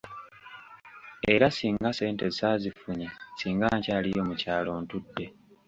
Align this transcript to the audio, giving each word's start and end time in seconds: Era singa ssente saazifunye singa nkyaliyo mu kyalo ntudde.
Era 1.33 1.47
singa 1.55 1.89
ssente 1.93 2.25
saazifunye 2.37 3.07
singa 3.37 3.67
nkyaliyo 3.77 4.21
mu 4.29 4.35
kyalo 4.41 4.71
ntudde. 4.83 5.25